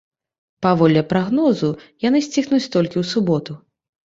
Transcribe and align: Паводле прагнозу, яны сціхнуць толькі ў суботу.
Паводле 0.65 1.03
прагнозу, 1.11 1.69
яны 2.07 2.23
сціхнуць 2.29 2.63
толькі 2.79 2.97
ў 3.05 3.13
суботу. 3.13 3.61